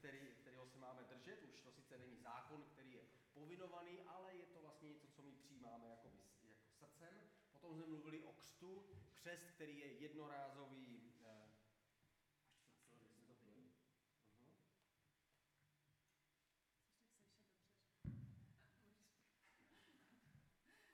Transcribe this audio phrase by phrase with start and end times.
[0.00, 1.42] který, kterého se máme držet.
[1.42, 3.00] Už to sice není zákon, který je
[3.34, 7.14] povinovaný, ale je to vlastně něco, co my přijímáme jako, jako srdcem.
[7.52, 11.12] Potom jsme mluvili o křtu, křest, který je jednorázový.
[11.24, 11.50] Eh,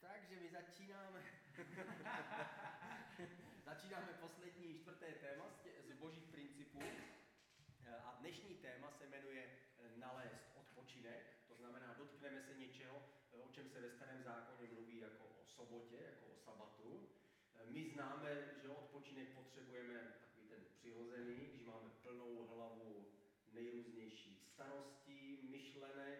[0.00, 1.22] Takže my začínáme,
[3.64, 5.44] začínáme poslední čtvrté téma
[5.88, 6.80] z božích principů.
[8.04, 11.94] A dnešní téma se jmenuje eh, nalézt odpočinek, to znamená
[12.26, 16.26] dotkneme se něčeho, eh, o čem se ve starém zákoně mluví jako o sobotě, jako
[16.26, 17.08] o sabatu.
[17.54, 23.06] Eh, my známe, že odpočinek potřebujeme takový ten přirozený, když máme plnou hlavu
[23.52, 26.18] nejrůznějších starostí, myšlenek,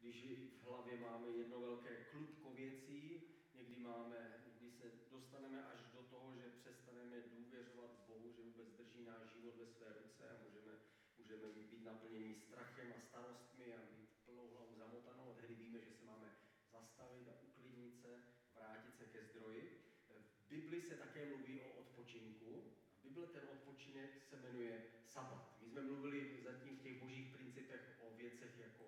[0.00, 0.26] když
[0.62, 3.22] v hlavě máme jedno velké klutko věcí,
[3.54, 9.04] někdy, máme, někdy se dostaneme až do toho, že přestaneme důvěřovat Bohu, že vůbec drží
[9.04, 10.72] náš život ve své ruce a můžeme,
[11.18, 15.30] můžeme být naplněni strachem a starostmi a mít plnou hlavu zamotanou.
[15.30, 16.28] A tehdy víme, že se máme
[16.72, 18.22] zastavit a uklidnit se,
[18.54, 19.84] vrátit se ke zdroji.
[20.08, 22.72] V Bibli se také mluví o odpočinku.
[23.01, 25.56] V Bible ten odpočinek se jmenuje sabat.
[25.60, 28.84] My jsme mluvili zatím v těch božích principech o věcech jako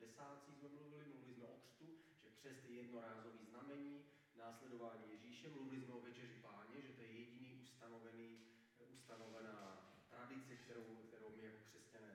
[0.00, 1.86] desácích jsme mluvili, mluvili jsme o křtu,
[2.22, 4.04] že křest je jednorázový znamení,
[4.38, 8.38] následování Ježíše, mluvili jsme o večeři páně, že to je jediný ustanovený,
[8.94, 9.56] ustanovená
[10.10, 12.12] tradice, kterou, kterou my jako křesťané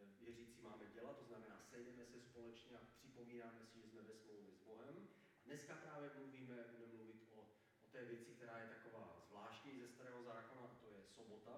[0.00, 4.14] eh, věřící máme dělat, to znamená sejdeme se společně a připomínáme si, že jsme ve
[4.14, 5.08] smlouvě s Bohem.
[5.42, 7.40] A dneska právě mluvíme, budeme mluvit o,
[7.84, 11.52] o té věci, která je taková zvláštní ze starého zákona, a to je sobota.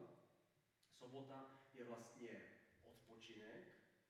[1.09, 1.41] Sobota
[1.75, 2.43] je vlastně
[2.85, 3.65] odpočinek,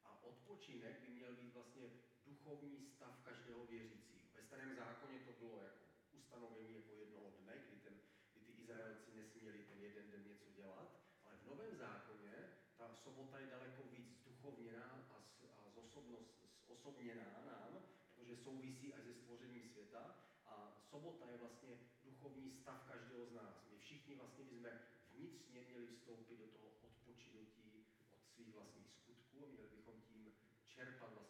[0.04, 1.90] a odpočinek by měl být vlastně
[2.26, 4.26] duchovní stav každého věřícího.
[4.34, 7.94] Ve starém zákoně to bylo jako ustanovení jako jednoho dne, kdy, ten,
[8.32, 12.32] kdy ty Izraelci nesměli ten jeden den něco dělat, ale v Novém zákoně
[12.76, 15.16] ta sobota je daleko víc zduchovněná a,
[15.58, 15.70] a
[16.68, 17.82] zosobněná nám,
[18.14, 23.66] protože souvisí až se stvořením světa a sobota je vlastně duchovní stav každého z nás.
[23.70, 24.70] My všichni vlastně jsme
[25.18, 26.77] vnitřně měli vstoupit do toho
[28.38, 30.32] svých vlastních skutků měli bychom tím
[30.66, 31.27] čerpat vlastně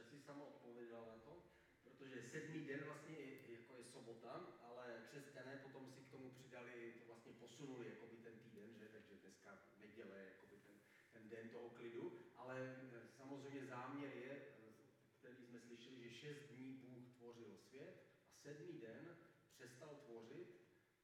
[0.00, 1.44] Tak si sama odpověděla na to,
[1.84, 6.94] protože sedmý den vlastně je, jako je sobota, ale křesťané potom si k tomu přidali,
[6.98, 10.76] to vlastně posunuli jako by ten týden, že, takže dneska neděle, jako by ten,
[11.12, 14.72] ten den toho klidu, ale eh, samozřejmě záměr je, eh,
[15.18, 17.94] který jsme slyšeli, že šest dní Bůh tvořil svět
[18.28, 19.16] a sedmý den
[19.54, 20.48] přestal tvořit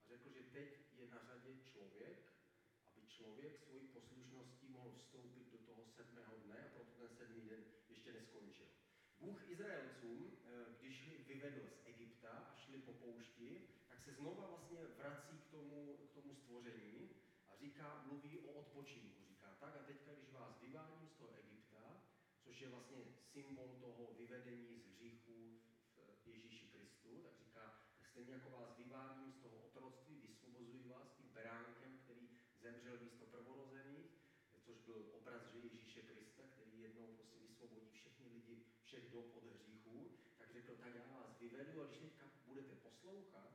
[0.04, 2.18] a řekl, že teď je na řadě člověk,
[2.86, 7.64] aby člověk svojí poslušností mohl vstoupit do toho sedmého dne a proto ten sedmý den
[7.88, 8.75] ještě neskončil.
[9.20, 10.38] Bůh Izraelcům,
[10.80, 15.96] když vyvedl z Egypta a šli po poušti, tak se znova vlastně vrací k tomu,
[15.96, 17.10] k tomu stvoření
[17.48, 19.24] a říká, mluví o odpočinku.
[19.28, 22.02] Říká tak a teďka, když vás vyváním z toho Egypta,
[22.44, 22.98] což je vlastně
[23.32, 25.60] symbol toho vyvedení z hříchu
[26.24, 27.80] v Ježíši Kristu, tak říká,
[28.10, 32.28] stejně jako vás vyváním z toho otroctví, vysvobozuji vás tím beránkem, který
[32.60, 34.10] zemřel místo prvorozených,
[34.64, 37.90] což byl obraz Ježíše Krista, který jednou prostě vysvobodí
[38.96, 42.74] lidi všech dob od hříchů, tak řekl, tak já vás vyvedu a když teďka budete
[42.74, 43.50] poslouchat,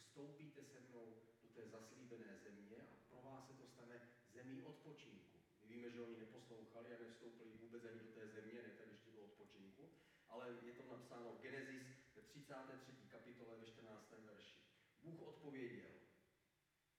[0.00, 5.38] vstoupíte se mnou do té zaslíbené země a pro vás se to stane zemí odpočinku.
[5.60, 9.10] My víme, že oni neposlouchali a nevstoupili vůbec ani do té země, ne tak ještě
[9.10, 9.90] do odpočinku,
[10.28, 12.92] ale je to napsáno v Genesis ve 33.
[13.08, 14.12] kapitole ve 14.
[14.24, 14.56] verši.
[15.02, 15.90] Bůh odpověděl,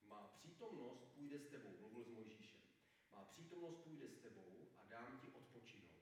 [0.03, 2.61] má přítomnost půjde s tebou, mluvil s Mojžíšem.
[3.11, 5.93] Má přítomnost půjde s tebou a dám ti odpočinout.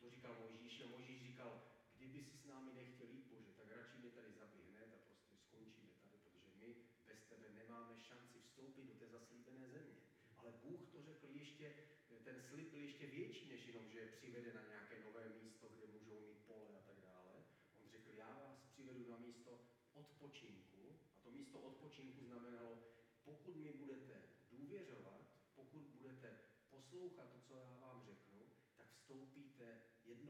[0.00, 1.62] To říkal Mojžíši a Mojžíš říkal,
[1.96, 5.36] kdyby si s námi nechtěl jít, Bože, tak radši mě tady zabij hned a prostě
[5.36, 5.90] skončíme
[7.70, 10.00] nemáme šanci vstoupit do té zaslíbené země.
[10.36, 11.74] Ale Bůh to řekl ještě,
[12.24, 16.20] ten slib byl ještě větší, než jenom, že přivede na nějaké nové místo, kde můžou
[16.20, 17.44] mít pole a tak dále.
[17.82, 19.60] On řekl, já vás přivedu na místo
[19.94, 20.98] odpočinku.
[21.16, 22.84] A to místo odpočinku znamenalo,
[23.24, 25.20] pokud mi budete důvěřovat,
[25.54, 26.38] pokud budete
[26.70, 28.40] poslouchat to, co já vám řeknu,
[28.76, 29.80] tak vstoupíte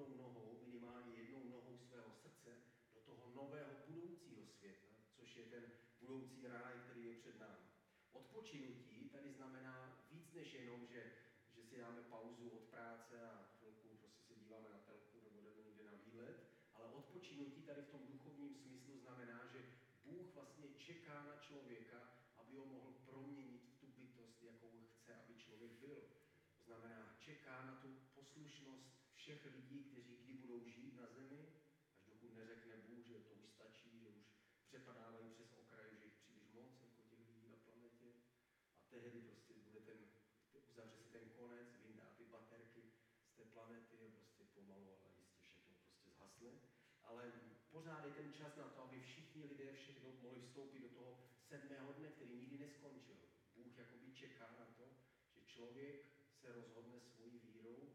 [0.01, 2.51] jednou nohou, minimálně jednou nohou svého srdce,
[2.95, 5.65] do toho nového budoucího světa, což je ten
[6.01, 7.67] budoucí ráj, který je před námi.
[8.13, 11.13] Odpočinutí tady znamená víc než jenom, že,
[11.55, 15.63] že si dáme pauzu od práce a chvilku prostě se díváme na telku nebo jdeme
[15.67, 16.37] někde na výlet,
[16.75, 19.59] ale odpočinutí tady v tom duchovním smyslu znamená, že
[20.05, 22.01] Bůh vlastně čeká na člověka,
[22.37, 26.03] aby ho mohl proměnit v tu bytost, jakou chce, aby člověk byl.
[26.59, 29.01] To znamená, čeká na tu poslušnost
[29.37, 31.49] všech lidí, kteří kdy budou žít na zemi,
[31.97, 34.25] až dokud neřekne Bůh, že to už stačí, že už
[34.67, 35.51] přepadávají přes
[38.91, 39.99] tehdy prostě bude ten,
[40.71, 42.83] uzavře se ten konec, vyndá ty baterky
[43.27, 46.51] z té planety a prostě pomalu, ale jistě všechno prostě zhasne.
[47.03, 47.33] Ale
[47.71, 51.19] pořád je ten čas na to, aby všichni lidé všech dob mohli vstoupit do toho
[51.49, 53.17] sedmého dne, který nikdy neskončil.
[53.57, 54.85] Bůh jakoby čeká na to,
[55.35, 56.05] že člověk
[56.41, 57.93] se rozhodne svojí vírou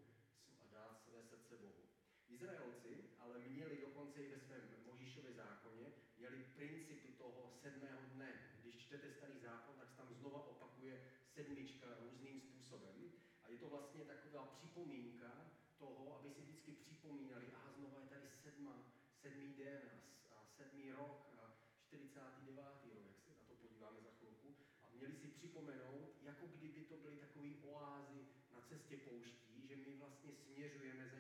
[0.60, 1.90] a dá své srdce Bohu.
[2.36, 5.86] Izraelci ale měli dokonce i ve svém Možíšově zákoně,
[6.18, 8.32] měli principy toho sedmého dne.
[8.62, 11.02] Když čtete starý zákon, tak se tam znova opakuje
[11.34, 13.12] sedmička různým způsobem.
[13.44, 15.32] A je to vlastně taková připomínka
[15.78, 18.76] toho, aby si vždycky připomínali, a znova je tady sedma,
[19.22, 22.56] sedmý den a, a sedmý rok a 49.
[22.56, 24.56] rok, jak se na to podíváme za chvilku.
[24.84, 29.98] A měli si připomenout, jako kdyby to byly takové oázy na cestě pouští, že my
[29.98, 31.15] vlastně směřujeme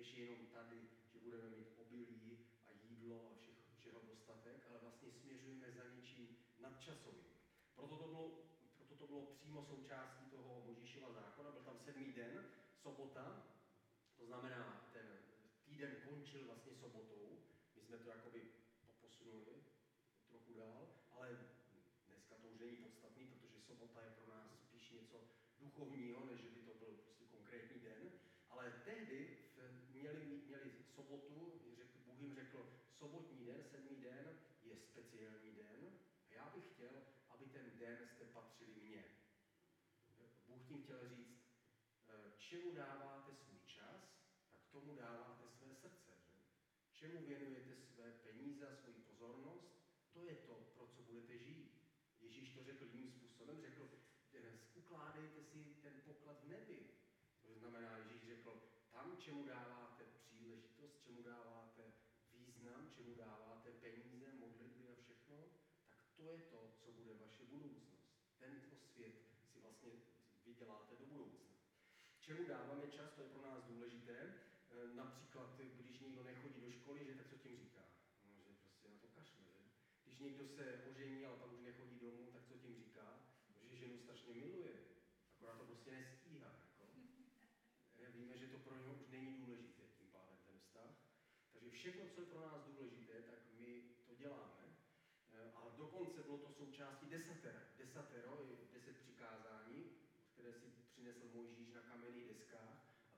[0.00, 0.80] než jenom tady,
[1.12, 6.36] že budeme mít obilí a jídlo a všeho, všeho dostatek, ale vlastně směřujeme za něčím
[6.58, 7.24] nadčasovým.
[7.74, 8.24] Proto to bylo,
[8.76, 12.44] proto to bylo přímo součástí toho Možíšova zákona, byl tam sedmý den,
[12.82, 13.46] sobota,
[14.18, 15.06] to znamená, ten
[15.64, 17.38] týden končil vlastně sobotou,
[17.76, 18.40] my jsme to jakoby
[19.00, 19.54] posunuli
[20.28, 21.38] trochu dál, ale
[22.08, 25.18] dneska to už není podstatný, protože sobota je pro nás spíš něco
[25.60, 28.12] duchovního, než by to byl prostě konkrétní den.
[28.50, 29.39] Ale tehdy
[31.10, 32.66] sobotu, řekl, Bůh jim řekl,
[32.98, 35.98] sobotní den, sedmý den je speciální den
[36.28, 36.90] a já bych chtěl,
[37.28, 39.04] aby ten den jste patřili mně.
[40.46, 41.42] Bůh tím chtěl říct,
[42.08, 44.00] eh, čemu dáváte svůj čas,
[44.52, 46.12] tak tomu dáváte své srdce.
[46.26, 46.40] Že?
[46.92, 49.68] Čemu věnujete své peníze a svoji pozornost,
[50.12, 51.72] to je to, pro co budete žít.
[52.20, 53.90] Ježíš to řekl jiným způsobem, řekl,
[54.74, 56.90] ukládejte si ten poklad v nebi.
[57.42, 58.62] To znamená, Ježíš řekl,
[58.92, 60.04] tam, čemu dáváte
[60.40, 61.82] příležitost, čemu dáváte
[62.32, 65.36] význam, čemu dáváte peníze, modlitby a všechno,
[65.88, 68.08] tak to je to, co bude vaše budoucnost.
[68.38, 69.14] Tento svět
[69.52, 69.90] si vlastně
[70.60, 71.48] vyděláte do budoucna.
[72.20, 74.18] Čemu dáváme čas, to je pro nás důležité.
[74.18, 77.84] E, například, když někdo nechodí do školy, že tak co tím říká?
[78.24, 79.64] No, že prostě na to kašle, že?
[80.04, 83.06] Když někdo se ožení, ale pak už nechodí domů, tak co tím říká?
[83.50, 84.74] No, že ženu strašně miluje,
[85.36, 86.60] akorát to prostě nestíhá.
[88.14, 90.90] Víme, že to pro něho už není důležité tím pádem ten vztah.
[91.52, 94.76] Takže všechno, co je pro nás důležité, tak my to děláme.
[95.32, 97.60] Eh, a dokonce bylo to součástí desatera.
[97.78, 99.99] Desatero je deset přikázání,
[100.40, 101.30] které si přinesl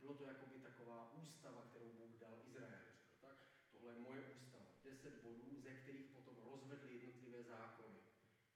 [0.02, 2.92] bylo to jakoby taková ústava, kterou Bůh dal Izraeli.
[3.20, 3.36] Tak
[3.72, 4.66] tohle je moje ústava.
[4.84, 7.98] Deset bodů, ze kterých potom rozvedli jednotlivé zákony.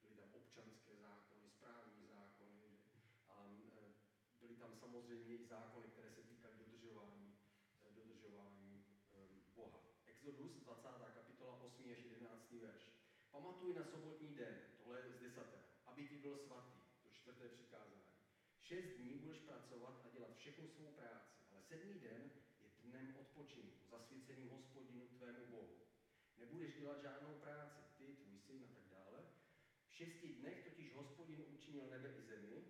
[0.01, 2.79] Byly tam občanské zákony, správní zákony,
[3.29, 3.93] a e,
[4.39, 7.37] byly tam samozřejmě i zákony, které se týkaly dodržování,
[7.83, 9.79] e, dodržování e, Boha.
[10.05, 10.87] Exodus 20.
[11.15, 11.91] kapitola 8.
[11.91, 12.51] až 11.
[12.51, 12.83] verš.
[13.31, 16.76] Pamatuj na sobotní den, tohle je z desatera, aby ti byl svatý.
[18.67, 22.31] Šest dní budeš pracovat a dělat všechnu svou práci, ale sedmý den
[22.61, 25.77] je dnem odpočinku, zasvěceným hospodinu tvému Bohu.
[26.37, 29.19] Nebudeš dělat žádnou práci, ty, tvůj syn a tak dále.
[29.89, 32.63] V šesti dnech totiž hospodin učinil nebe i zemi,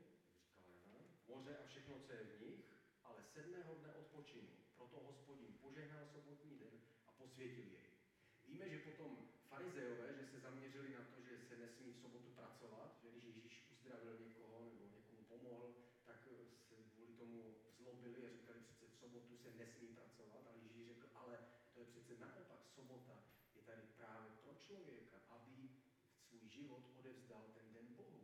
[0.46, 2.66] říkala Jana, moře a všechno, co je v nich,
[3.04, 4.50] ale sedmého dne odpočinu.
[4.76, 7.92] Proto hospodin požehnal sobotní den a posvětil jej.
[8.48, 13.00] Víme, že potom farizeové, že se zaměřili na to, že se nesmí v sobotu pracovat,
[13.04, 15.74] že když Ježíš uzdravil někoho nebo někomu pomohl,
[16.08, 16.28] tak
[16.70, 21.08] se kvůli tomu zlobili a říkali, přece v sobotu se nesmí pracovat, ale Ježíš řekl,
[21.14, 21.40] ale
[21.74, 23.24] to je přece naopak, sobota
[23.56, 25.70] je tady právě pro člověka, aby
[26.28, 28.22] svůj život odevzdal ten den Bohu.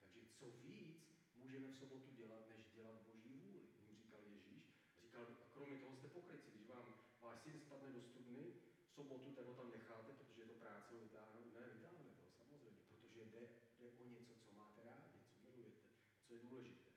[0.00, 0.96] Takže co víc
[1.36, 4.64] můžeme v sobotu dělat, než dělat Boží vůli, jim říkal Ježíš.
[5.02, 8.52] Říkal, a kromě toho jste pokryci, když vám váš syn spadne do studny,
[8.86, 11.54] v sobotu ten ho tam necháte, protože je to práce ho vytáhnout.
[11.54, 13.48] Ne, vytáhnete ho samozřejmě, protože jde,
[13.78, 15.82] jde o něco, co máte rádi, co milujete,
[16.26, 16.90] co je důležité.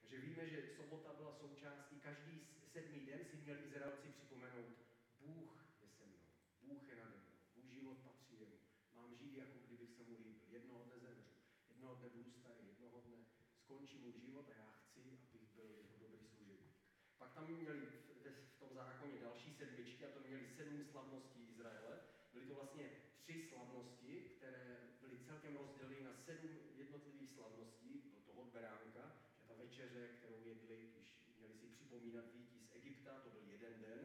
[0.00, 4.74] Takže víme, že sobota byla součástí, každý sedmý den si měli Izraelci připomenout,
[5.20, 5.52] Bůh
[5.82, 6.18] je se mnou,
[6.62, 8.58] Bůh je nade mnou, můj život patří jemu.
[8.94, 10.48] Mám žít, jako kdybych se mu líbil.
[10.48, 11.30] Jednoho dne zemřu,
[11.68, 13.18] jednoho dne budu starý, jednoho dne
[13.62, 15.00] skončí můj život a já chci,
[15.34, 16.74] abych byl jeho dobrý služebník.
[17.18, 17.80] Pak tam měli
[18.56, 22.00] v tom zákoně další sedmičky a to měli sedm slavností Izraele.
[22.32, 28.02] Byly to vlastně tři slavnosti, které byly celkem rozděleny na sedm jednotlivých slavností.
[28.12, 29.02] Byl to od beránka,
[29.38, 33.80] že ta večeře, kterou jedli, když měli si připomínat výtí z Egypta, to byl jeden
[33.80, 34.00] den.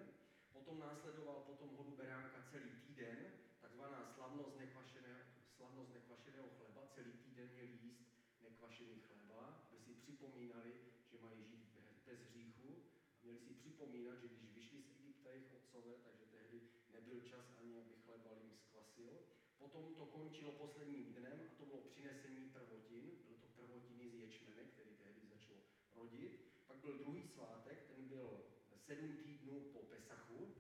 [0.70, 3.18] Potom následoval potom hodu beránka celý týden,
[3.58, 5.26] takzvaná slavnost nekvašeného,
[5.58, 6.86] slavnost nekvašeného chleba.
[6.94, 8.06] Celý týden měli jíst
[8.42, 10.74] nekvašený chleba, aby si připomínali,
[11.10, 11.74] že mají žít
[12.06, 12.86] bez hříchu
[13.24, 16.62] měli si připomínat, že když vyšli z Egypta jejich otcové, takže tehdy
[16.94, 19.10] nebyl čas ani, aby chleba jim zkvasil.
[19.58, 23.06] Potom to končilo posledním dnem a to bylo přinesení prvotin.
[23.26, 25.58] Byl to prvotiny z ječmene, který tehdy začal
[25.96, 26.34] rodit.
[26.68, 28.50] Pak byl druhý svátek, ten byl
[28.90, 30.56] sedm týdnů po Pesachu,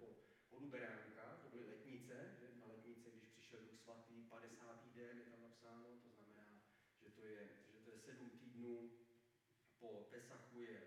[0.59, 4.95] po hodu beránka, to byly letnice, že na letnice, když přišel Duch svatý, 50.
[4.95, 6.61] den je tam napsáno, to znamená,
[7.01, 8.91] že to je, že to je sedm týdnů
[9.79, 10.81] po Pesachu je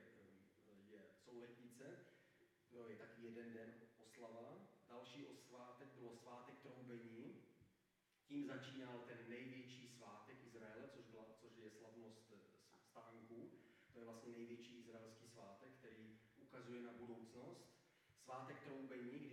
[1.24, 1.84] jsou letnice,
[2.70, 4.68] to je taky jeden den oslava.
[4.88, 7.42] Další osvátek bylo svátek troubení.
[8.28, 12.32] Tím začínal ten největší svátek Izraele, což, byla, což je slavnost
[12.90, 13.50] stánku.
[13.92, 17.72] To je vlastně největší izraelský svátek, který ukazuje na budoucnost.
[18.22, 19.31] Svátek troubení, kdy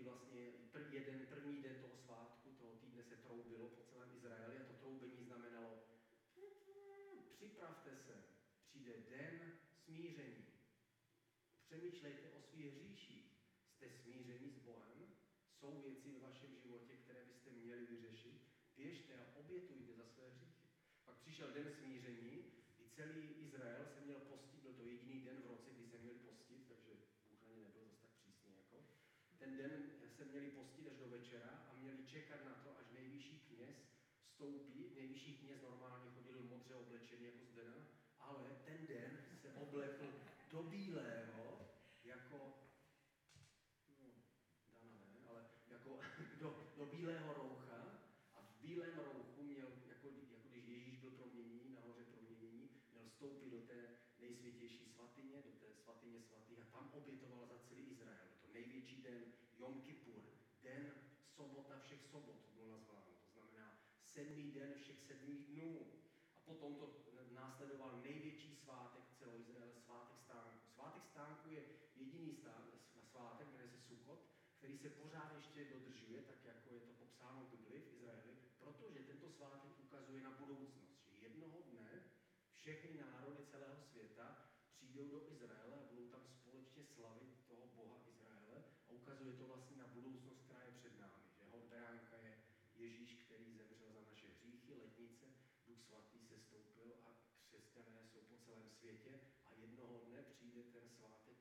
[0.92, 5.24] jeden, první den toho svátku, toho týdne se troubilo po celém Izraeli a to troubení
[5.24, 5.90] znamenalo
[7.40, 8.24] připravte se,
[8.64, 9.52] přijde den
[9.84, 10.46] smíření.
[11.66, 13.26] Přemýšlejte o svých hříších.
[13.72, 15.00] Jste smíření s Bohem?
[15.60, 18.42] Jsou věci v vašem životě, které byste měli vyřešit?
[18.78, 20.68] Běžte a obětujte za své hříchy.
[21.06, 22.44] Pak přišel den smíření,
[22.78, 26.20] kdy celý Izrael se měl postit, byl to jediný den v roce, kdy se měli
[26.20, 26.92] postit, takže
[27.30, 28.78] Bůh ani nebyl zase tak přísný jako.
[29.40, 33.40] Ten den se měli postit až do večera a měli čekat na to, až nejvyšší
[33.40, 33.78] kněz
[34.26, 34.92] vstoupí.
[34.96, 37.88] Nejvyšší kněz normálně chodil modře oblečený jako zdena,
[38.20, 40.14] ale ten den se oblekl
[40.52, 41.70] do bílého,
[42.04, 42.38] jako,
[44.02, 44.10] no,
[44.74, 46.00] Dana ne, ale jako
[46.40, 47.82] do, do bílého roucha
[48.34, 53.50] a v bílém rouchu měl, jako, jako když Ježíš byl proměněný, nahoře proměněný, měl vstoupit
[53.50, 58.28] do té nejsvětější svatyně, do té svatyně svatých a tam obětoval za celý Izrael.
[58.42, 59.24] To největší den
[59.60, 60.24] Jom Kippur,
[60.64, 60.99] den
[61.40, 63.12] sobota všech sobot bylo nazváno.
[63.24, 63.68] To znamená
[64.04, 65.72] sedmý den všech sedmých dnů.
[66.36, 66.86] A potom to
[67.32, 70.60] následoval největší svátek celého Izraele, svátek stánku.
[70.74, 71.64] Svátek stánku je
[71.96, 72.36] jediný
[73.12, 74.20] svátek, jmenuje se Sukot,
[74.58, 79.00] který se pořád ještě dodržuje, tak jako je to popsáno v Bibli v Izraeli, protože
[79.00, 82.04] tento svátek ukazuje na budoucnost, že jednoho dne
[82.54, 84.26] všechny národy celého světa
[84.74, 89.78] přijdou do Izraele a budou tam společně slavit toho Boha Izraele a ukazuje to vlastně
[89.78, 91.24] na budoucnost, která je před námi.
[91.38, 92.34] Že hod beránka je
[92.76, 95.26] Ježíš, který zemřel za naše hříchy, letnice,
[95.80, 97.10] Duch svatý se stoupil a
[97.48, 101.38] křesťané jsou po celém světě a jednoho dne přijde ten svátek,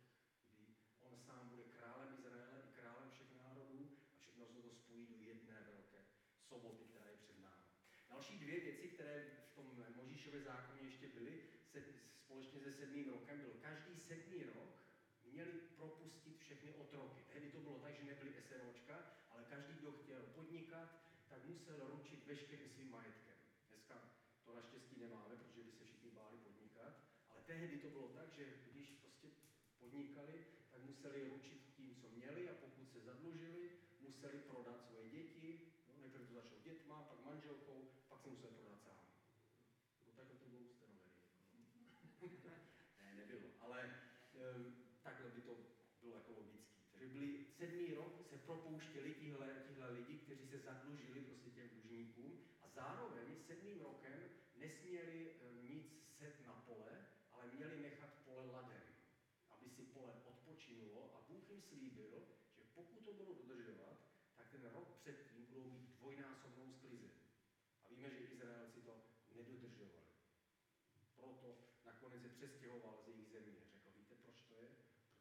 [0.53, 0.67] kdy
[1.01, 5.17] on sám bude králem Izraele i králem všech národů a všechno se to spojí do
[5.31, 6.05] jedné velké
[6.49, 7.65] soboty, která je před námi.
[8.11, 11.43] Další dvě věci, které v tom Možíšově zákoně ještě byly,
[11.73, 11.85] se,
[12.25, 14.71] společně se sedmým rokem, byl každý sedmý rok
[15.25, 17.23] měli propustit všechny otroky.
[17.33, 22.27] Tehdy to bylo tak, že nebyly SROčka, ale každý, kdo chtěl podnikat, tak musel ručit
[22.27, 23.37] veškerým svým majetkem.
[23.69, 23.95] Dneska
[24.45, 26.93] to naštěstí nemáme, protože by se všichni báli podnikat,
[27.29, 29.29] ale tehdy to bylo tak, že když prostě
[29.81, 35.73] podnikali, tak museli ručit tím, co měli a pokud se zadlužili, museli prodat svoje děti,
[35.89, 39.05] no, nejprve to začalo dětma, pak manželkou, pak se museli prodat sám.
[40.01, 41.13] Nebo takhle to bylo ustanovené.
[43.01, 43.81] ne, nebylo, ale
[44.57, 45.57] um, takhle by to
[46.03, 46.81] bylo jako logický.
[46.93, 52.45] Takže byli sedmý rok, se propouštěli tihle, tihle lidi, kteří se zadlužili prostě těm dlužníkům
[52.63, 54.19] a zároveň sedmým rokem
[54.57, 55.87] nesměli um, nic
[56.19, 58.83] set na pole, ale měli nechat pole ladem,
[59.51, 62.23] aby si pole odpočinulo a Bůh jim slíbil,
[62.57, 63.97] že pokud to budou dodržovat,
[64.37, 67.11] tak ten rok předtím budou mít dvojnásobnou sklizeň.
[67.85, 68.95] A víme, že Izraelci to
[69.35, 70.07] nedodržovali.
[71.17, 73.61] Proto nakonec se přestěhoval z jejich země.
[73.73, 74.69] Řekl, víte, proč to je?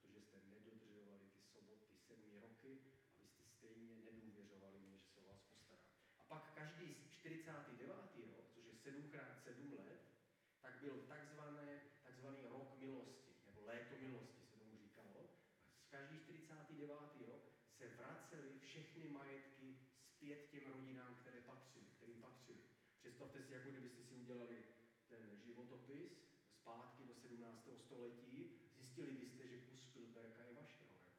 [0.01, 2.81] Protože jste nedodržovali ty soboty sedmi roky
[3.13, 5.81] a vy jste stejně nedůvěřovali mě, že se o vás postará.
[6.19, 7.87] A pak každý 49.
[8.27, 10.01] rok, což je 7x7 let,
[10.61, 15.29] tak byl takzvané, takzvaný rok milosti, nebo léto milosti se tomu říkalo.
[15.81, 16.17] A každý
[16.87, 17.27] 49.
[17.27, 17.43] rok
[17.77, 19.77] se vracely všechny majetky
[20.17, 22.59] zpět těm rodinám, které patřily, kterým patřily.
[22.99, 24.63] Představte si, jako kdybyste si udělali
[25.09, 26.11] ten životopis
[26.61, 27.69] zpátky do 17.
[27.85, 31.11] století, zjistili byste, že kus Spielberga je vašeho, jako.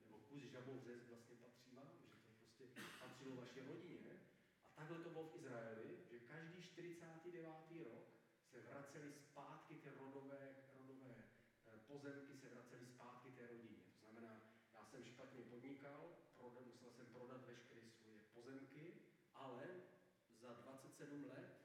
[0.00, 2.06] nebo kus Žabovřes vlastně patří vám, že
[2.38, 4.20] to prostě patřilo vaše rodině.
[4.66, 7.46] A takhle to bylo v Izraeli, že každý 49.
[7.84, 8.08] rok
[8.50, 11.14] se vraceli zpátky ty rodové, rodové
[11.66, 13.80] eh, pozemky, se vraceli zpátky té rodině.
[13.86, 14.42] To znamená,
[14.74, 15.44] já jsem špatně
[15.82, 18.94] podnikal, prodat, musel jsem prodat veškeré svoje pozemky,
[19.34, 19.66] ale
[20.40, 21.62] za 27 let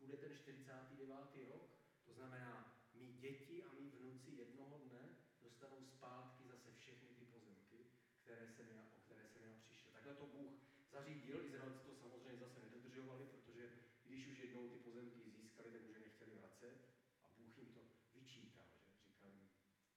[0.00, 1.48] bude ten 49.
[1.48, 1.70] rok,
[2.04, 5.08] to znamená, mý děti a mý vnuci jednoho dne
[5.42, 7.86] dostanou zpátky zase všechny ty pozemky,
[8.22, 9.92] které jsem já, o které jsem já přišel.
[9.92, 10.52] Takhle to Bůh
[10.90, 13.70] zařídil, Izraelci to samozřejmě zase nedodržovali, protože
[14.04, 16.76] když už jednou ty pozemky získali, tak už je nechtěli vracet
[17.22, 17.80] a Bůh jim to
[18.14, 19.48] vyčítal, že říkal jim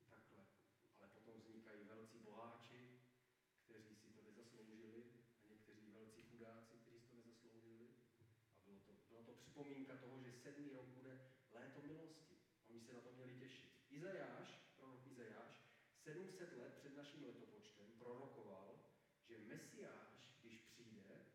[0.09, 0.45] takhle.
[0.99, 3.03] Ale potom vznikají velcí boháči,
[3.73, 5.03] kteří si to nezasloužili
[5.43, 7.87] a někteří velcí chudáci, kteří si to nezasloužili.
[8.17, 8.23] A
[9.09, 11.19] bylo to, připomínka toho, že sedmý rok bude
[11.51, 12.37] léto milosti.
[12.69, 13.71] Oni se na to měli těšit.
[13.89, 15.55] Izajáš, prorok Izajáš,
[16.03, 18.79] 700 let před naším letopočtem prorokoval,
[19.27, 21.25] že Mesiáš, když přijde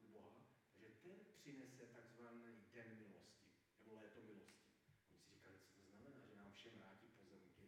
[0.00, 0.46] od Boha,
[0.78, 3.46] že ten přinese takzvaný den milosti,
[3.78, 4.66] nebo léto milosti.
[5.08, 7.66] Oni si říkali, co to znamená, že nám všem vrátí pozemky.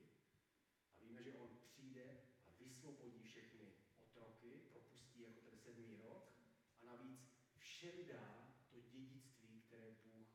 [0.99, 6.33] A víme, že on přijde a vysvobodí všechny otroky, propustí jako ten sedmý rok
[6.81, 7.21] a navíc
[7.57, 10.29] všem dá to dědictví, které Bůh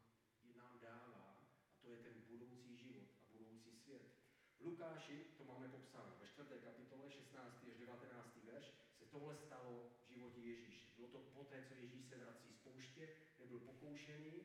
[0.55, 4.19] nám dává, a to je ten budoucí život a budoucí svět.
[4.59, 6.59] Lukáši to máme popsáno ve 4.
[6.59, 7.63] kapitole 16.
[7.71, 8.37] až 19.
[8.43, 8.65] verš
[8.97, 10.87] se tohle stalo v životě Ježíše.
[10.95, 14.43] Bylo to poté, co Ježíš se vrací z pouště, kde byl pokoušený.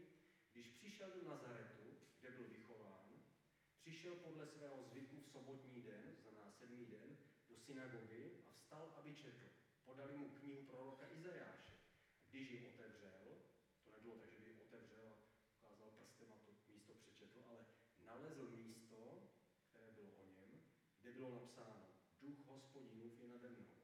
[0.52, 3.22] Když přišel do Nazaretu, kde byl vychován,
[3.80, 9.14] přišel podle svého zvyku v sobotní den, znamená sedmý den, do synagogy a vstal, aby
[9.14, 9.48] četl.
[9.84, 11.72] Podali mu knihu proroka Izajáše.
[12.30, 13.38] Když ji otevřel,
[13.84, 17.58] to nebylo tak, že by ji otevřel a ukázal prstem a to místo přečetl, ale
[18.04, 19.28] nalezl místo,
[19.70, 20.62] které bylo o něm,
[21.00, 21.86] kde bylo napsáno
[22.22, 23.76] Duch hospodinův je nade mnou,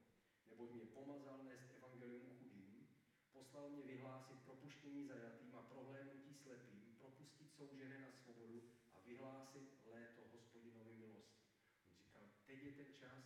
[0.49, 2.87] nebo mě pomazal nést evangelium chudým,
[3.33, 10.21] poslal mě vyhlásit propuštění zajatým a prohlédnutí slepým, propustit soužené na svobodu a vyhlásit léto
[10.33, 11.45] hospodinovi milosti.
[11.89, 13.23] On říkal, teď je ten čas,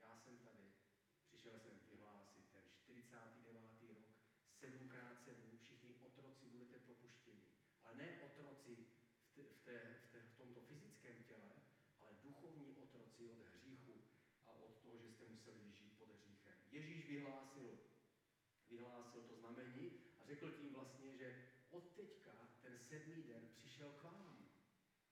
[0.00, 0.64] já jsem tady,
[1.28, 3.82] přišel jsem vyhlásit ten 49.
[3.88, 4.06] rok,
[4.60, 7.42] 7x7, všichni otroci budete propuštěni.
[7.82, 8.86] Ale ne otroci
[9.36, 9.98] v, v, té,
[10.34, 11.50] v tomto fyzickém těle,
[12.00, 12.14] ale
[13.16, 14.04] otroci od hříchu
[14.46, 16.54] a od toho, že jste museli žít pod hříchem.
[16.70, 17.78] Ježíš vyhlásil,
[18.70, 24.02] vyhlásil to znamení a řekl tím vlastně, že od teďka ten sedmý den přišel k
[24.02, 24.48] vám.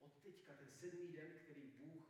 [0.00, 2.04] Od teďka ten sedmý den, který Bůh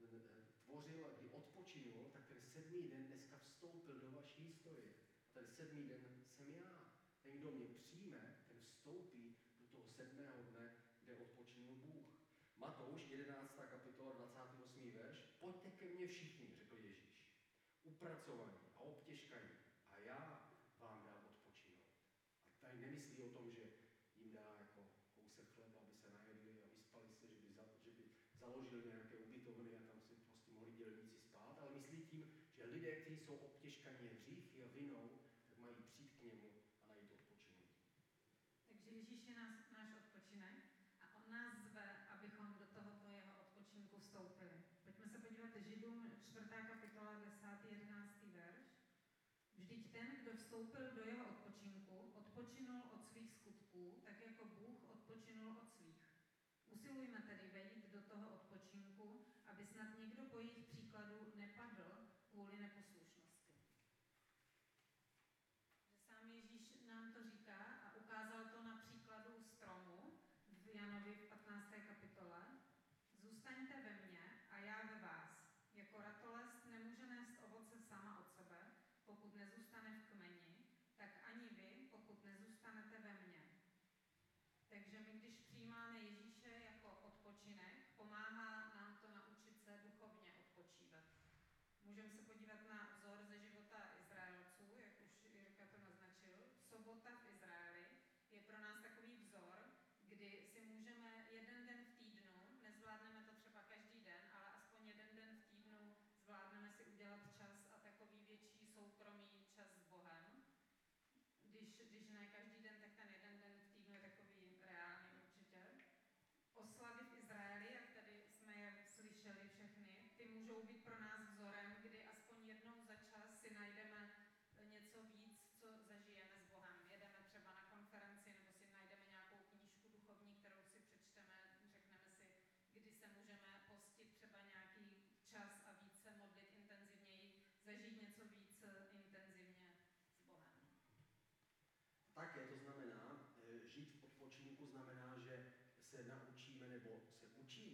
[0.00, 0.20] eh,
[0.64, 4.94] tvořil a kdy odpočinul, tak ten sedmý den dneska vstoupil do vaší historie.
[5.24, 6.90] A ten sedmý den jsem já.
[7.22, 12.04] Ten, kdo mě přijme, ten vstoupí do toho sedmého dne, kde odpočinul Bůh.
[12.58, 13.54] Matouš 11.
[13.70, 14.53] kapitola 28.
[14.53, 14.53] verš.
[15.44, 17.20] Pojďte ke mně všichni, řekl Ježíš.
[17.82, 19.50] Upracovaní a obtěžkaní
[19.90, 20.48] a já
[20.80, 21.84] vám dám odpočinout.
[22.52, 23.62] A tady nemyslí o tom, že
[24.16, 24.80] jim dá jako
[25.16, 28.04] kousek chleba, aby se najedli a vyspali se, že by, za, že by
[28.40, 32.96] založili nějaké ubytovny a tam si prostě mohli dělníci spát, ale myslí tím, že lidé,
[32.96, 36.50] kteří jsou obtěžkaní hříchy a vinou, tak mají přijít k němu
[36.88, 37.84] a najít odpočinutí.
[38.68, 40.73] Takže Ježíš je nás, náš odpočinek
[50.54, 51.33] vstoupil do jeho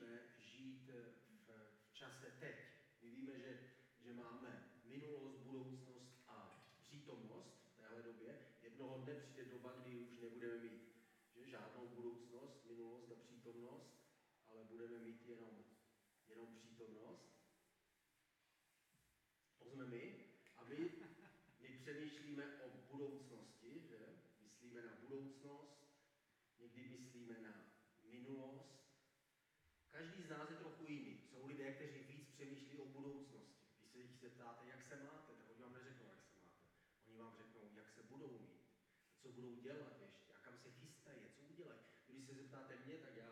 [0.00, 1.04] se učíme žít eh,
[1.46, 1.50] v,
[1.90, 2.56] v čase teď.
[3.02, 3.58] My víme, že,
[4.04, 8.38] že máme minulost, budoucnost a přítomnost v téhle době.
[8.62, 10.90] Jednoho dne přijde doba, kdy už nebudeme mít
[11.34, 13.90] že žádnou budoucnost, minulost a přítomnost,
[14.48, 15.64] ale budeme mít jenom,
[16.28, 17.30] jenom přítomnost.
[19.58, 20.24] To jsme my.
[20.56, 20.90] A my,
[21.60, 23.98] my přemýšlíme o budoucnosti, že?
[24.42, 25.80] Myslíme na budoucnost,
[26.58, 27.72] někdy myslíme na
[28.04, 28.80] minulost.
[30.00, 31.20] Každý z nás je trochu jiný.
[31.30, 33.68] Jsou lidé, kteří víc přemýšlí o budoucnosti.
[33.92, 36.64] Když se zeptáte, jak se máte, tak oni vám neřeknou, jak se máte.
[37.08, 38.62] Oni vám řeknou, jak se budou mít,
[39.22, 41.80] co budou dělat ještě a kam se chystají, co udělají.
[42.08, 43.28] Když se zeptáte mě, tak já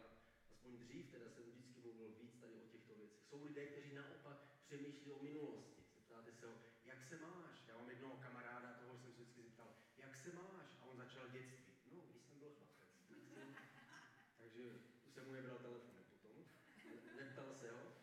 [0.50, 3.24] aspoň dřív teda jsem vždycky mluvil víc tady o těchto věcech.
[3.24, 5.82] Jsou lidé, kteří naopak přemýšlí o minulosti.
[5.94, 6.54] Zeptáte se ho,
[6.84, 7.68] jak se máš?
[7.68, 10.66] Já mám jednoho kamaráda, toho jsem se vždycky zeptal, jak se máš?
[10.80, 11.74] A on začal dětství.
[11.92, 12.88] No, když jsem byl chlapec.
[14.38, 14.64] Takže
[15.08, 16.44] jsem mu nebral telefon potom,
[17.16, 17.98] neptal se ho.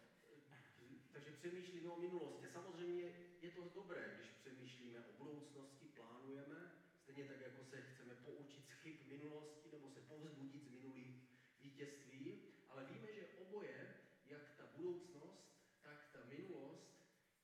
[1.14, 2.48] Takže přemýšlíme o minulosti.
[2.48, 6.72] Samozřejmě je to dobré, když přemýšlíme o budoucnosti, plánujeme,
[7.04, 11.16] stejně tak, jako se chceme poučit z chyb minulosti nebo se povzbudit z minulých
[11.60, 13.96] vítězství, ale víme, že oboje,
[14.26, 15.46] jak ta budoucnost,
[15.82, 16.96] tak ta minulost,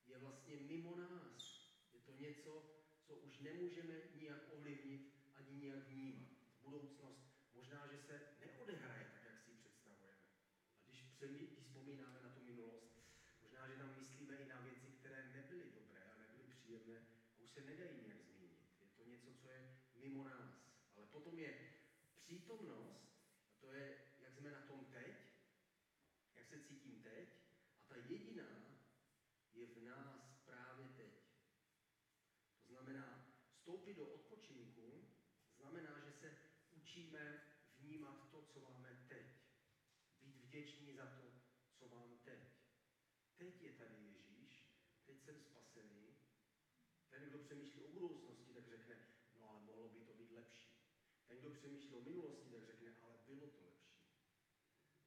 [0.08, 1.70] je vlastně mimo nás.
[1.94, 2.66] Je to něco,
[3.04, 6.30] co už nemůžeme nijak ovlivnit ani nijak vnímat.
[6.64, 7.22] Budoucnost
[7.54, 10.18] možná, že se neodehraje tak, jak si ji představujeme.
[10.78, 12.92] A když, přemý, když vzpomínáme na tu minulost,
[13.42, 17.41] možná, že tam myslíme i na věci, které nebyly dobré a nebyly příjemné a už
[17.54, 18.60] se nedají nějak změnit.
[18.82, 20.56] Je to něco, co je mimo nás.
[20.96, 21.74] Ale potom je
[22.18, 23.12] přítomnost,
[23.50, 25.16] a to je, jak jsme na tom teď,
[26.36, 27.30] jak se cítím teď,
[27.80, 28.80] a ta jediná
[29.54, 31.12] je v nás právě teď.
[32.60, 35.08] To znamená, vstoupit do odpočinku
[35.58, 36.38] znamená, že se
[36.72, 37.42] učíme
[37.78, 39.26] vnímat to, co máme teď.
[40.22, 41.34] Být vděční za to,
[41.74, 42.40] co mám teď.
[43.38, 44.66] Teď je tady Ježíš,
[45.06, 46.16] teď jsem spasený.
[47.10, 48.96] Ten, kdo přemýšlí o budoucnosti, tak řekne,
[49.36, 50.70] no ale mohlo by to být lepší.
[51.28, 53.96] Ten, kdo přemýšlí o minulosti, tak řekne, ale bylo to lepší.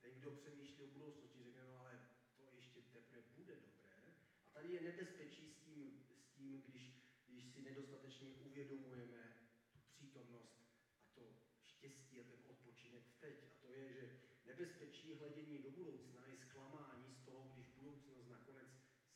[0.00, 4.14] Ten, kdo přemýšlí o budoucnosti, řekne, no ale to ještě teprve bude dobré.
[4.44, 6.92] A tady je nebezpečí s tím, s tím když,
[7.26, 9.36] když si nedostatečně uvědomujeme
[9.72, 13.44] tu přítomnost a to štěstí a ten odpočinek teď.
[13.44, 18.68] A to je, že nebezpečí hledění do budoucna je zklamání z toho, když budoucnost nakonec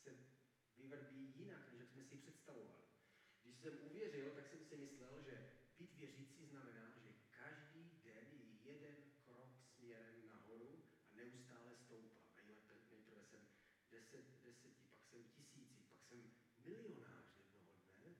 [0.03, 0.17] se
[0.77, 2.88] vyvrbí jinak, než jak jsme si představovali.
[3.61, 5.35] Jsem uvěřil, tak jsem si myslel, že
[5.79, 8.27] být věřící znamená, že každý den
[8.63, 8.95] je jeden
[9.25, 12.21] krok směrem nahoru a neustále stoupá.
[12.35, 13.41] Nejlépe, nejprve jsem
[13.91, 16.31] deset, deseti, pak jsem tisíci, pak jsem
[16.65, 18.15] milionář jednoho dne.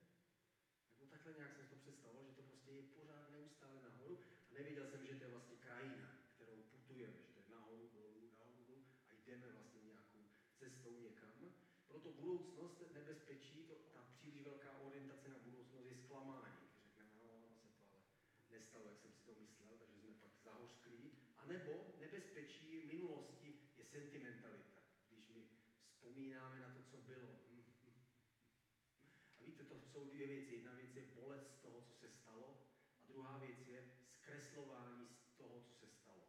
[0.92, 4.88] Nebo takhle nějak jsem to představoval, že to prostě je pořád neustále nahoru a nevěděl
[4.88, 8.86] jsem, že to je vlastně krajina, kterou putujeme, že to je nahoru, dolů, nahoru, dolů
[9.08, 10.20] a jdeme vlastně nějakou
[10.60, 11.39] cestou někam.
[12.20, 16.68] Budoucnost, nebezpečí, to, ta příliš velká orientace na budoucnost je zklamání.
[16.86, 18.02] Řekneme, no, no, se to ale
[18.52, 21.12] nestalo, jak jsem si to myslel, takže jsme pak zahořklí.
[21.38, 24.80] A nebo nebezpečí minulosti je sentimentalita.
[25.10, 25.42] Když my
[25.88, 27.40] vzpomínáme na to, co bylo.
[29.40, 30.56] A víte, to jsou dvě věci.
[30.56, 32.68] Jedna věc je bolest z toho, co se stalo,
[33.00, 36.24] a druhá věc je zkreslování z toho, co se stalo.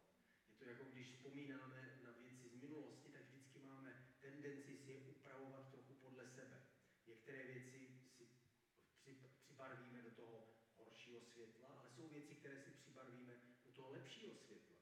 [0.49, 4.97] Je to jako když vzpomínáme na věci z minulosti, tak vždycky máme tendenci si je
[4.97, 6.61] upravovat trochu podle sebe.
[7.07, 8.01] Některé věci
[9.03, 13.33] si přibarvíme do toho horšího světla, ale jsou věci, které si přibarvíme
[13.65, 14.77] do toho lepšího světla.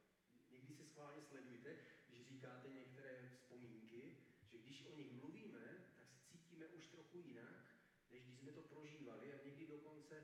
[0.52, 1.76] Někdy se schválně sledujte,
[2.10, 4.18] když říkáte některé vzpomínky,
[4.52, 5.66] že když o nich mluvíme,
[5.98, 7.76] tak se cítíme už trochu jinak,
[8.12, 10.24] než když jsme to prožívali a někdy dokonce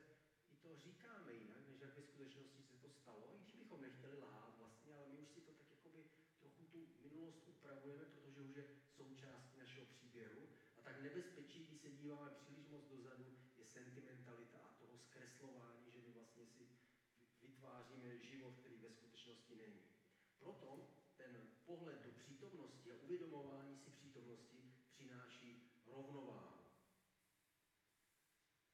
[0.51, 4.17] i to říkáme jinak, než jak ve skutečnosti se to stalo, i když bychom nechtěli
[4.17, 6.03] lhát vlastně, ale my už si to tak jakoby
[6.39, 10.49] trochu tu minulost upravujeme, protože už je součástí našeho příběhu.
[10.77, 15.99] A tak nebezpečí, když se díváme příliš moc dozadu, je sentimentalita a toho zkreslování, že
[16.01, 16.74] my vlastně si
[17.65, 19.83] vytváříme život, který ve skutečnosti není.
[20.39, 26.65] Proto ten pohled do přítomnosti a uvědomování si přítomnosti přináší rovnováhu.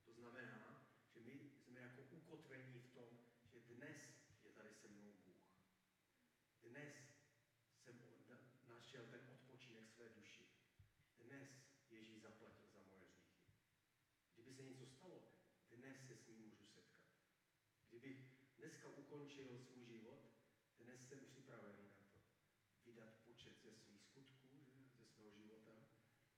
[0.06, 3.96] To znamená, že my jsme jako ukotvení v tom, že dnes
[4.44, 5.56] je tady se mnou Bůh.
[6.62, 6.96] Dnes
[7.84, 8.02] jsem
[8.68, 10.48] našel ten odpočinek své duši.
[11.18, 11.50] Dnes
[11.90, 13.52] Ježíš zaplatil za moje hříchy.
[14.34, 15.32] Kdyby se něco stalo,
[15.72, 17.08] dnes se s ním můžu setkat.
[17.90, 18.31] Kdybych
[18.62, 20.20] dneska ukončil svůj život,
[20.80, 22.20] dnes jsem připravený na to
[22.86, 24.50] vydat počet ze svých skutků,
[24.98, 25.72] ze svého života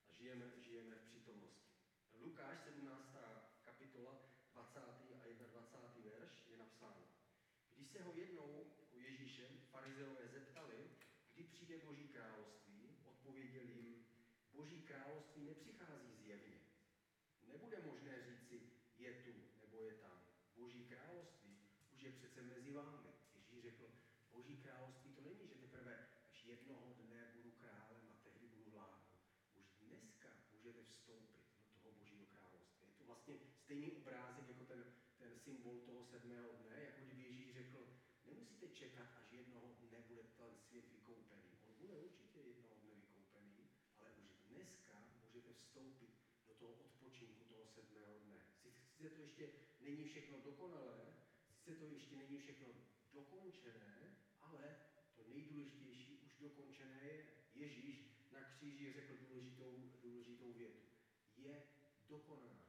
[0.08, 1.72] a žijeme, žijeme v přítomnosti.
[2.20, 3.16] Lukáš 17.
[3.64, 4.14] kapitola
[4.54, 4.80] 20.
[4.80, 6.12] a 21.
[6.20, 7.08] verš je napsáno.
[7.76, 10.90] Když se ho jednou jako Ježíše farizeové zeptali,
[11.34, 14.06] kdy přijde Boží království, odpověděl jim,
[14.54, 16.60] Boží království nepřichází zjevně.
[17.48, 18.62] Nebude možné říci,
[18.98, 20.24] je tu nebo je tam.
[20.56, 21.44] Boží království
[21.94, 23.14] už je přece mezi vámi.
[23.36, 23.92] Ježíš řekl,
[24.32, 29.22] Boží království to není, že teprve až jednoho dne budu králem a tehdy budu vládnout.
[29.56, 32.88] Už dneska můžete vstoupit do toho Božího království.
[32.88, 33.36] Je to vlastně
[33.74, 34.84] stejný obrázek jako ten,
[35.18, 37.80] ten symbol toho sedmého dne, jako kdyby Ježíš řekl,
[38.26, 41.58] nemusíte čekat, až jednoho dne bude ten svět vykoupený.
[41.68, 46.10] On bude určitě jednoho dne vykoupený, ale už dneska můžete vstoupit
[46.48, 48.38] do toho odpočinku toho sedmého dne.
[48.98, 49.50] Sice to ještě
[49.82, 51.14] není všechno dokonalé,
[51.64, 52.68] sice to ještě není všechno
[53.14, 54.76] dokončené, ale
[55.16, 57.26] to nejdůležitější už dokončené je.
[57.56, 57.98] Ježíš
[58.32, 60.88] na kříži řekl důležitou, důležitou větu.
[61.38, 61.64] Je
[62.10, 62.64] dokonáno.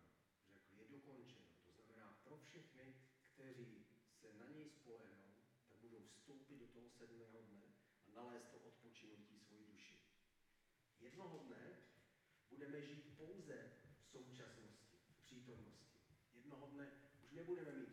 [0.53, 1.47] Řekl, je dokončeno.
[1.64, 2.95] To znamená pro všechny,
[3.44, 3.87] kteří
[4.20, 5.35] se na něj spolehnou,
[5.68, 7.74] tak budou vstoupit do toho sedmého dne
[8.07, 10.00] a nalézt to odpočinutí svoji duši.
[11.00, 11.78] Jednoho dne
[12.48, 15.98] budeme žít pouze v současnosti, v přítomnosti.
[16.35, 17.84] Jednoho dne už nebudeme mít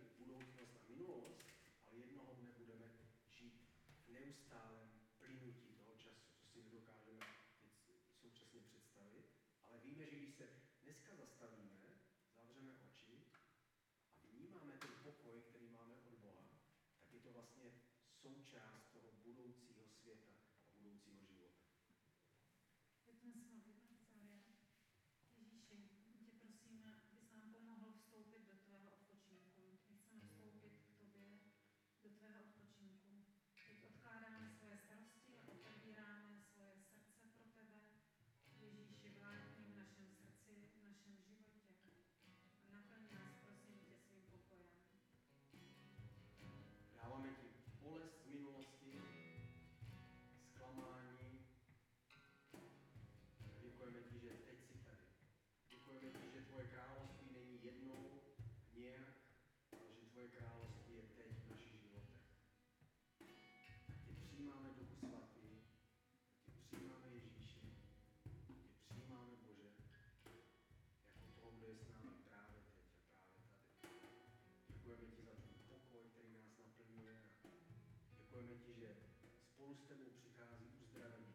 [78.81, 78.95] že
[79.53, 81.30] spolu s tebou přichází uzdravení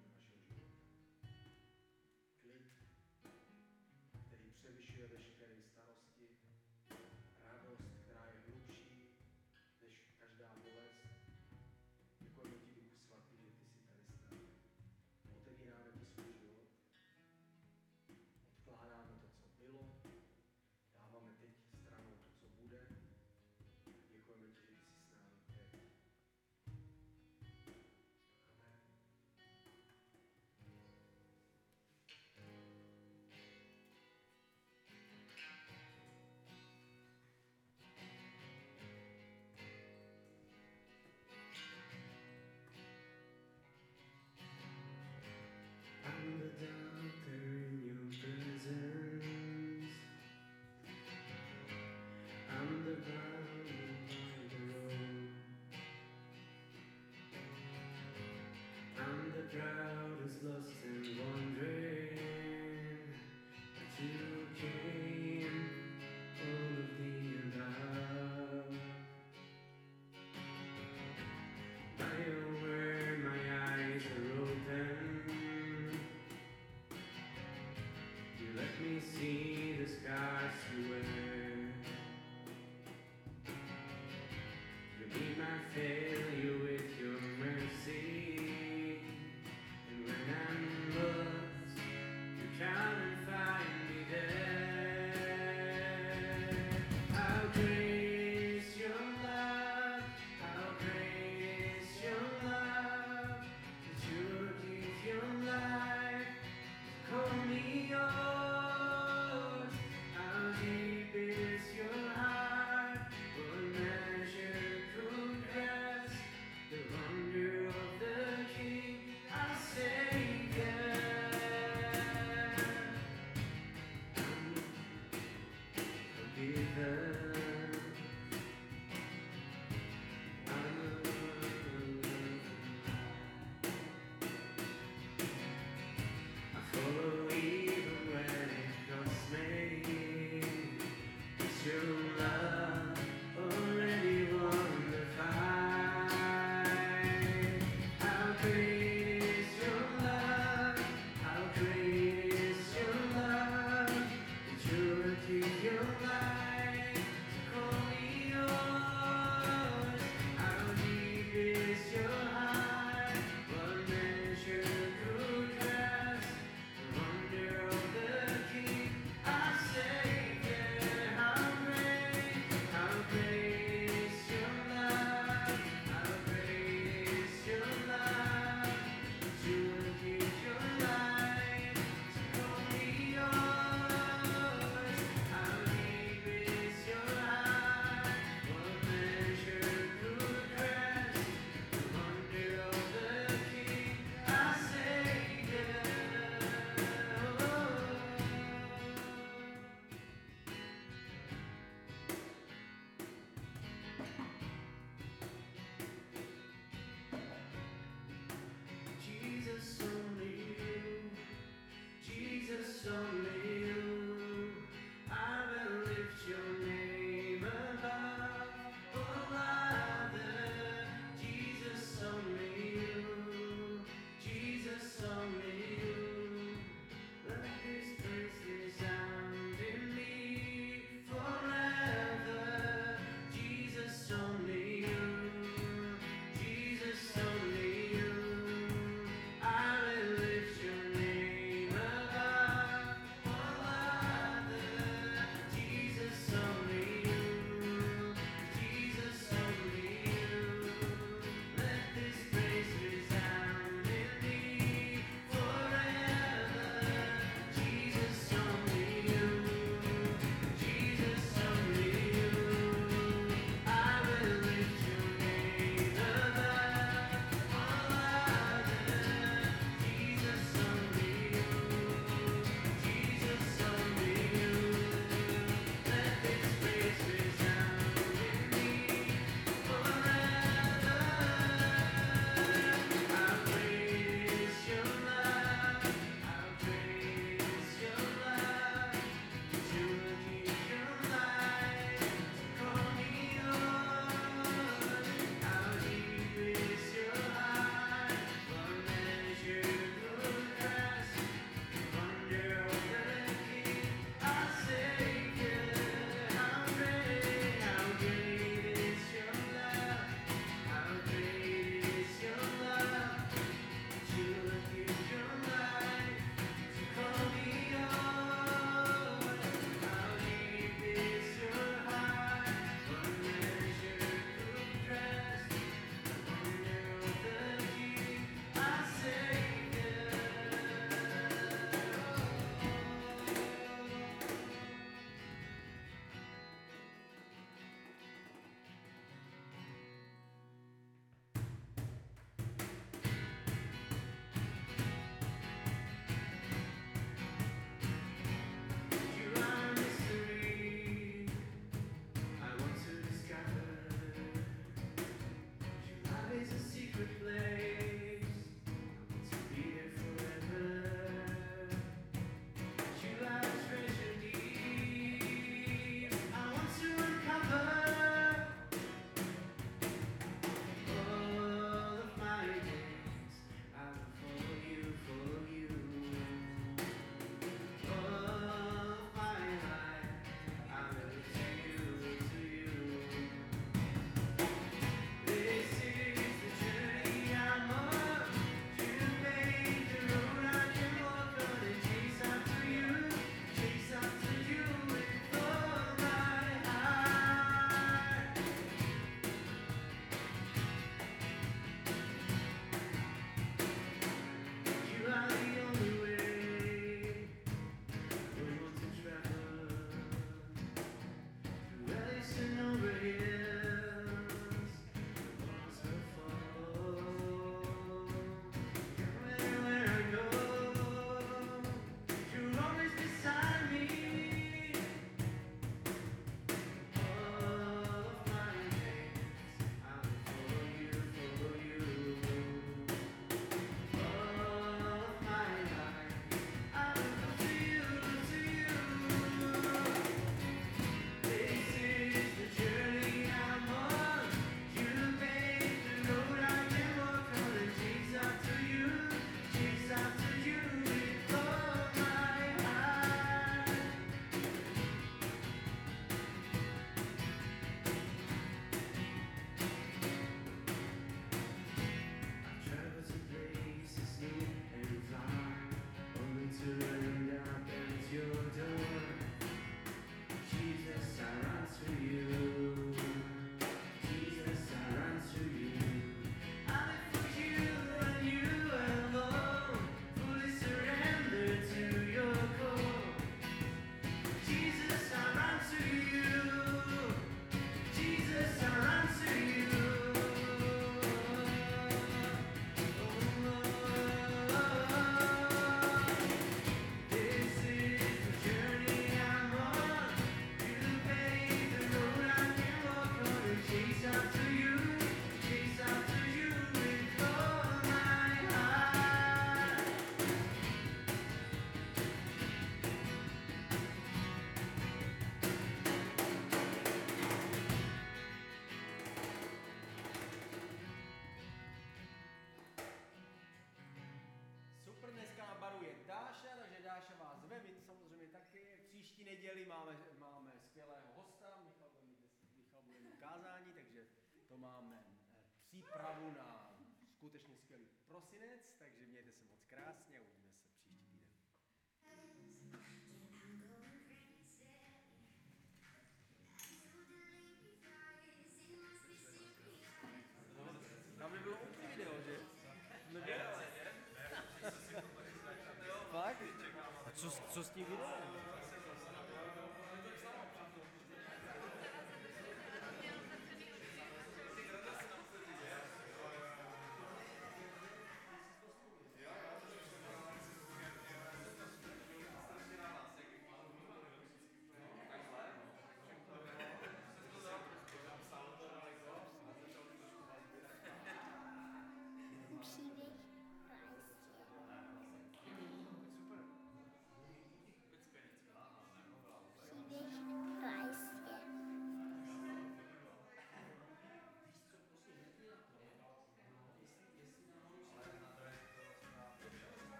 [557.16, 557.42] Fakt?
[557.48, 557.62] A co,